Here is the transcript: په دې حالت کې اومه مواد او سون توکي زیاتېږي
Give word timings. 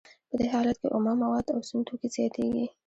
په 0.29 0.33
دې 0.39 0.45
حالت 0.53 0.77
کې 0.81 0.87
اومه 0.91 1.11
مواد 1.21 1.45
او 1.53 1.59
سون 1.67 1.81
توکي 1.87 2.07
زیاتېږي 2.15 2.65